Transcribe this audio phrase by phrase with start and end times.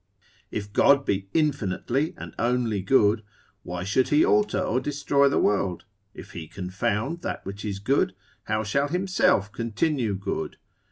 [0.49, 3.21] If God be infinitely and only good,
[3.61, 5.85] why should he alter or destroy the world?
[6.15, 10.57] if he confound that which is good, how shall himself continue good?